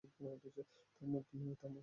থামো, 0.03 1.19
মেই-মেই। 1.33 1.79